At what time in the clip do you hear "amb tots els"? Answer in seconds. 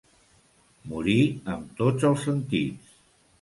1.57-2.25